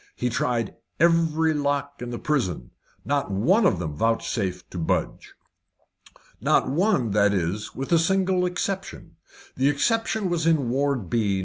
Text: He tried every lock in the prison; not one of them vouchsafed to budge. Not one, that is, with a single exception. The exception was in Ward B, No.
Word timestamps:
He 0.15 0.29
tried 0.31 0.75
every 0.99 1.53
lock 1.53 2.01
in 2.01 2.09
the 2.09 2.17
prison; 2.17 2.71
not 3.05 3.29
one 3.29 3.67
of 3.67 3.77
them 3.77 3.93
vouchsafed 3.95 4.71
to 4.71 4.79
budge. 4.79 5.35
Not 6.41 6.67
one, 6.67 7.11
that 7.11 7.35
is, 7.35 7.75
with 7.75 7.91
a 7.91 7.99
single 7.99 8.47
exception. 8.47 9.17
The 9.57 9.69
exception 9.69 10.27
was 10.27 10.47
in 10.47 10.71
Ward 10.71 11.07
B, 11.07 11.37
No. 11.39 11.39